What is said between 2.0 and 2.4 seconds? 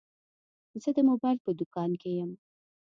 کي یم.